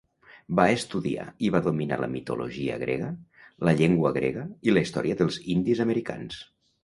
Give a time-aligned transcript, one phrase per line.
[0.59, 3.11] Va estudiar i va dominar la mitologia grega,
[3.69, 6.41] la llengua grega i la història dels indis americans.